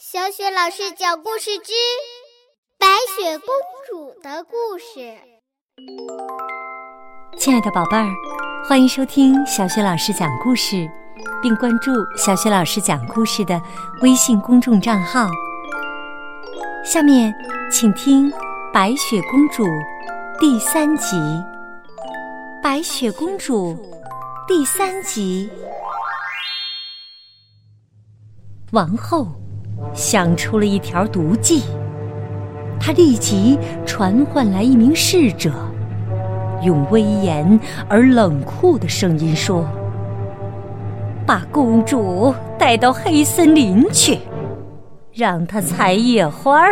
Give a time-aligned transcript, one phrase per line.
[0.00, 1.72] 小雪老师讲故事之
[2.78, 3.48] 《白雪公
[3.84, 5.00] 主的故事》。
[7.36, 8.06] 亲爱的宝贝儿，
[8.68, 10.88] 欢迎收听小雪老师讲故事，
[11.42, 13.60] 并关注小雪老师讲故事的
[14.00, 15.28] 微信公众账号。
[16.84, 17.34] 下面，
[17.68, 18.30] 请听
[18.72, 19.64] 《白雪公主》
[20.38, 21.16] 第三集。
[22.62, 23.76] 白雪公主
[24.46, 25.50] 第三集，
[28.70, 29.26] 王后。
[29.92, 31.62] 想出了一条毒计，
[32.78, 35.50] 他立即传唤来一名侍者，
[36.62, 39.66] 用威严而冷酷的声音说
[41.26, 44.18] ：“把公主带到黑森林去，
[45.12, 46.68] 让她采野花，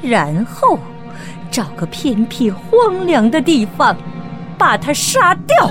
[0.00, 0.78] 然后
[1.50, 3.96] 找个偏僻荒凉的地方，
[4.56, 5.68] 把她杀掉。”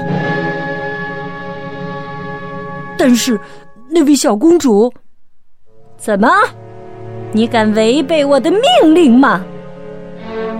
[2.97, 3.39] 但是，
[3.89, 4.91] 那位小公主。
[5.99, 6.29] 怎么？
[7.33, 9.43] 你敢违背我的命令吗？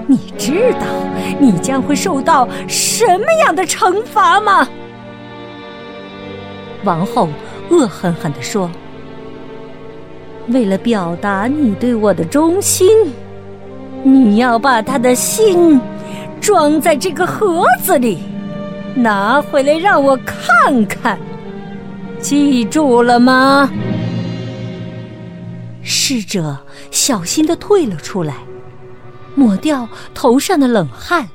[0.05, 0.85] 你知道
[1.39, 4.67] 你将会受到什么样的惩罚吗？
[6.83, 7.29] 王后
[7.69, 8.69] 恶狠狠地说
[10.49, 12.89] ：“为了表达你对我的忠心，
[14.03, 15.79] 你要把他的心
[16.41, 18.19] 装在这个盒子里，
[18.93, 21.17] 拿回来让我看看。
[22.19, 23.69] 记住了吗？”
[25.81, 28.35] 侍者小心的退了出来，
[29.35, 31.29] 抹掉头上的冷汗，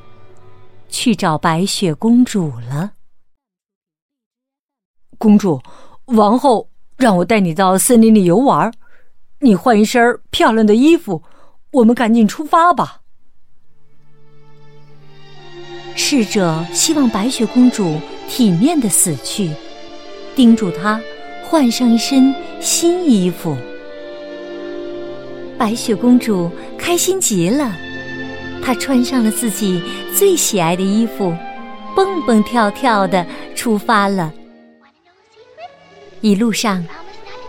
[0.88, 2.92] 去找白雪公主了。
[5.18, 5.60] 公主，
[6.06, 8.72] 王后让我带你到森林里游玩，
[9.40, 11.22] 你换一身漂亮的衣服，
[11.72, 13.00] 我们赶紧出发吧。
[15.96, 19.52] 侍者希望白雪公主体面的死去，
[20.34, 21.00] 叮嘱她
[21.44, 23.56] 换上一身新衣服。
[25.56, 27.72] 白雪公主开心极了，
[28.62, 29.80] 她穿上了自己
[30.14, 31.34] 最喜爱的衣服，
[31.94, 33.24] 蹦蹦跳跳的
[33.55, 34.33] 出发了。
[36.20, 36.84] 一路上，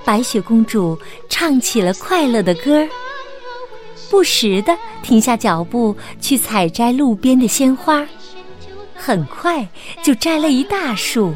[0.03, 0.97] 白雪公主
[1.29, 2.89] 唱起了快乐的歌儿，
[4.09, 8.07] 不时的停下脚步去采摘路边的鲜花，
[8.93, 9.67] 很快
[10.03, 11.33] 就摘了一大束。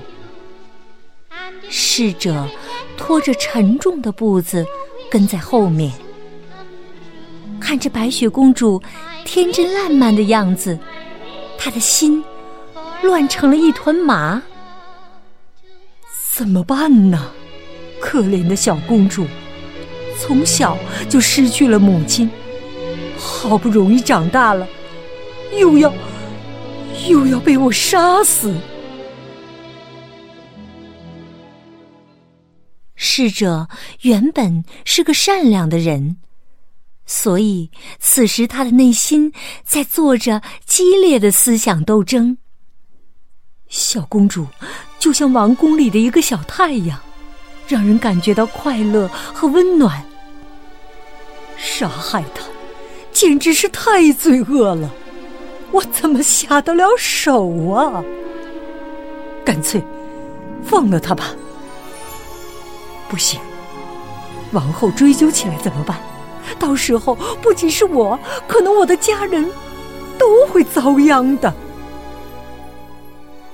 [1.68, 2.48] 侍者
[2.96, 4.66] 拖着沉重的步子
[5.10, 5.92] 跟在后面。
[7.70, 8.82] 看着白雪公主
[9.24, 10.80] 天真烂漫的样子，
[11.56, 12.24] 他的心
[13.04, 14.42] 乱成了一团麻。
[16.32, 17.32] 怎么办呢？
[18.02, 19.28] 可怜的小公主，
[20.18, 22.28] 从小就失去了母亲，
[23.20, 24.68] 好不容易长大了，
[25.56, 25.94] 又要
[27.08, 28.52] 又要被我杀死。
[32.96, 33.68] 逝者
[34.02, 36.18] 原本是个善良的人。
[37.12, 39.34] 所以，此时他的内心
[39.66, 42.38] 在做着激烈的思想斗争。
[43.68, 44.46] 小公主
[45.00, 47.00] 就像王宫里的一个小太阳，
[47.68, 50.06] 让人感觉到快乐和温暖。
[51.58, 52.44] 杀害她，
[53.12, 54.94] 简直是太罪恶了！
[55.72, 58.04] 我怎么下得了手啊？
[59.44, 59.84] 干脆
[60.64, 61.34] 放了她吧。
[63.10, 63.40] 不行，
[64.52, 66.00] 王后追究起来怎么办？
[66.58, 69.50] 到时候不仅是我，可能我的家人
[70.18, 71.54] 都会遭殃的。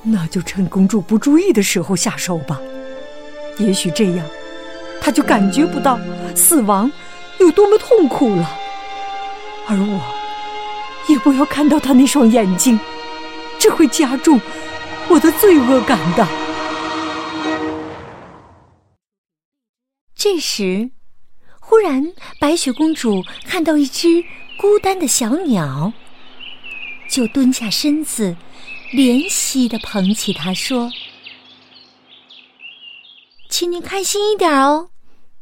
[0.02, 2.60] 那就趁公主不注意的时候下手吧，
[3.58, 4.26] 也许这样，
[5.02, 6.00] 她就感觉不到
[6.36, 6.92] 死亡
[7.40, 8.50] 有多么痛苦了，
[9.68, 10.00] 而我
[11.08, 12.80] 也不要看到她那双眼睛，
[13.58, 14.40] 这会加重
[15.10, 16.28] 我的罪恶感的。
[20.16, 20.92] 这时。
[21.68, 24.24] 忽然，白雪公主看到一只
[24.56, 25.92] 孤单的小鸟，
[27.10, 28.38] 就蹲下身子，
[28.94, 30.92] 怜惜的捧起它，说
[33.50, 34.90] ：“请你开心一点哦，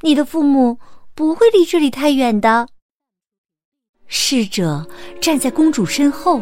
[0.02, 0.80] 你的父母
[1.14, 2.70] 不会离这里太远的。”
[4.08, 4.88] 侍者
[5.20, 6.42] 站在公主身后，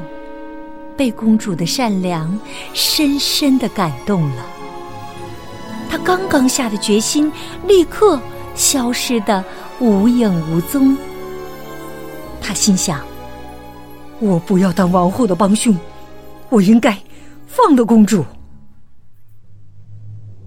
[0.96, 2.40] 被公主的善良
[2.76, 4.46] 深深的感动了。
[5.90, 7.32] 他刚刚下的决心，
[7.68, 8.22] 立刻
[8.56, 9.44] 消失的。
[9.80, 10.96] 无影无踪。
[12.40, 13.00] 他心想
[14.22, 15.76] ：“我不要当王后的帮凶，
[16.50, 16.96] 我应该
[17.48, 18.24] 放了公主。”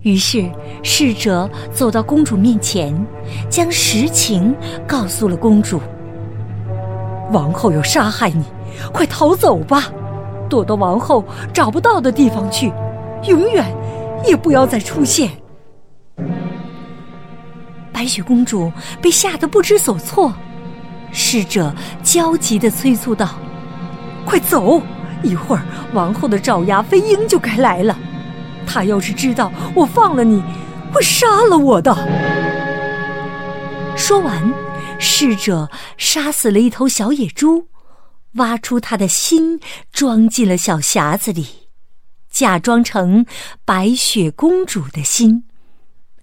[0.02, 0.48] 于是，
[0.84, 2.94] 侍者走到公主面前，
[3.50, 4.54] 将实情
[4.86, 5.80] 告诉了公主。
[7.32, 8.44] 王后要杀害你，
[8.92, 9.92] 快逃走吧，
[10.48, 12.72] 躲到王后找不到的地方去，
[13.26, 13.66] 永远
[14.24, 15.28] 也不要再出现。
[17.94, 20.34] 白雪公主被吓得不知所措。
[21.12, 23.38] 侍者焦急地催促道
[24.26, 24.82] ：“快走！
[25.22, 25.64] 一会儿
[25.94, 27.96] 王后的爪牙飞鹰就该来了，
[28.66, 30.42] 他要是知道我放了你，
[30.92, 31.96] 会杀了我的。”
[33.96, 34.52] 说完，
[34.98, 37.68] 侍者杀死了一头小野猪，
[38.34, 39.60] 挖出他的心，
[39.92, 41.46] 装进了小匣子里，
[42.28, 43.24] 假装成
[43.64, 45.44] 白雪公主的心，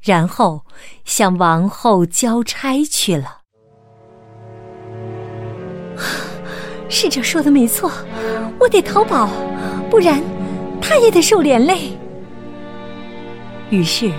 [0.02, 0.62] 然后
[1.06, 3.40] 向王后交差去了。
[6.90, 7.92] 侍者说的没错，
[8.60, 9.30] 我得逃跑，
[9.90, 10.22] 不然
[10.82, 11.98] 他也得受连累。
[13.70, 14.12] 于是，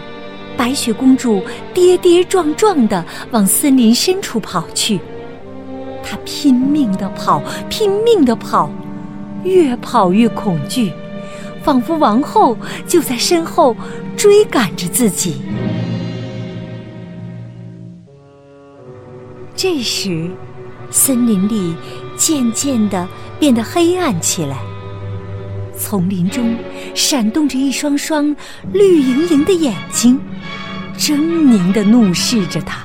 [0.56, 1.42] 白雪公主
[1.74, 5.00] 跌跌撞撞的往森林深处跑去。
[6.02, 8.70] 她拼命的跑，拼命的跑，
[9.44, 10.92] 越跑越恐惧，
[11.62, 12.56] 仿佛王后
[12.86, 13.76] 就在身后
[14.16, 15.42] 追赶着自己。
[19.62, 20.28] 这时，
[20.90, 21.72] 森林里。
[22.16, 24.58] 渐渐的变得黑暗起来，
[25.76, 26.56] 丛林中
[26.94, 28.34] 闪动着一双双
[28.72, 30.20] 绿莹莹的眼睛，
[30.98, 32.84] 狰狞的怒视着他。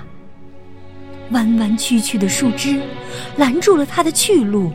[1.31, 2.79] 弯弯曲曲的树枝
[3.37, 4.71] 拦住了他的去路，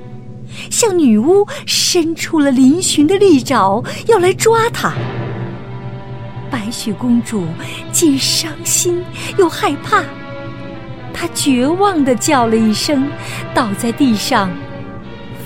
[0.70, 4.92] 像女巫伸出了嶙峋的利爪要来抓他。
[6.50, 7.44] 白雪公主
[7.92, 9.02] 既伤心
[9.38, 10.04] 又害怕。
[11.14, 13.10] 他绝望的叫了一声，
[13.54, 14.50] 倒在地上，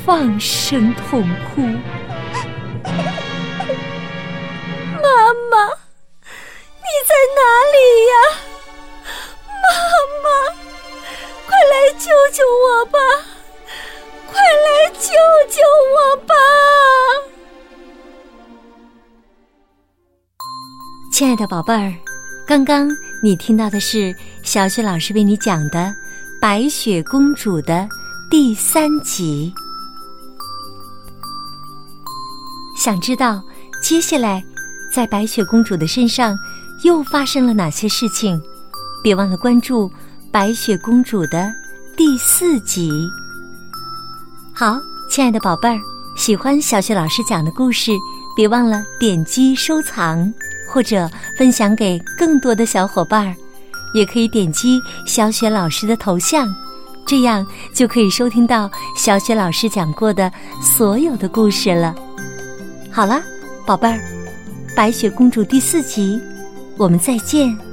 [0.04, 1.62] 放声痛哭。
[5.02, 5.66] 妈妈，
[6.22, 7.40] 你在哪
[7.72, 7.76] 里
[8.06, 8.14] 呀？
[9.62, 9.66] 妈
[10.22, 10.26] 妈，
[11.46, 12.98] 快来救救我吧！
[14.26, 15.08] 快来救
[15.50, 15.62] 救
[15.94, 16.34] 我吧！
[21.12, 21.94] 亲爱的宝贝儿，
[22.46, 22.88] 刚刚
[23.26, 24.14] 你听到的是。
[24.44, 25.78] 小雪老师为你讲的
[26.40, 27.88] 《白雪公主》的
[28.30, 29.52] 第三集，
[32.78, 33.42] 想知道
[33.82, 34.44] 接下来
[34.92, 36.38] 在白雪公主的身上
[36.84, 38.40] 又发生了哪些事情？
[39.02, 39.88] 别忘了关注
[40.30, 41.52] 《白雪公主》的
[41.96, 42.92] 第四集。
[44.54, 44.78] 好，
[45.10, 45.80] 亲爱的宝贝儿，
[46.16, 47.90] 喜欢小雪老师讲的故事，
[48.36, 50.32] 别忘了点击收藏
[50.68, 53.34] 或者分享给更多的小伙伴儿。
[53.94, 56.54] 也可以点击小雪老师的头像，
[57.06, 60.30] 这样就可以收听到小雪老师讲过的
[60.60, 61.94] 所有的故事了。
[62.90, 63.22] 好了，
[63.64, 63.96] 宝贝儿，
[64.74, 66.20] 《白雪公主》第四集，
[66.76, 67.65] 我们再见。